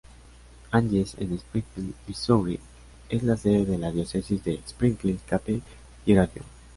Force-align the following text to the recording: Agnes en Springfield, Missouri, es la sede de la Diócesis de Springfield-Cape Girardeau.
Agnes 0.71 1.13
en 1.19 1.31
Springfield, 1.37 1.93
Missouri, 2.07 2.59
es 3.07 3.21
la 3.21 3.37
sede 3.37 3.65
de 3.65 3.77
la 3.77 3.91
Diócesis 3.91 4.43
de 4.43 4.55
Springfield-Cape 4.65 5.61
Girardeau. 6.05 6.43